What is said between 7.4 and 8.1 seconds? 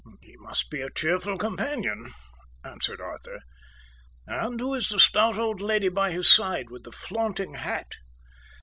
hat?"